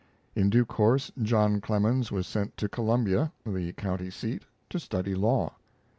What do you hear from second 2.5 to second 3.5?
to Columbia,